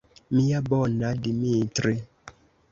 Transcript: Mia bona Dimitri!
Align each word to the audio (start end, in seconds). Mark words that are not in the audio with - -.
Mia 0.37 0.61
bona 0.69 1.13
Dimitri! 1.27 1.95